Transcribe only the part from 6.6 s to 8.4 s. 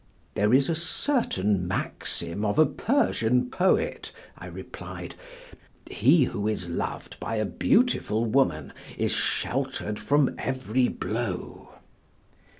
loved by a beautiful